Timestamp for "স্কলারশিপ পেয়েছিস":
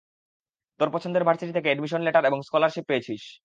2.41-3.23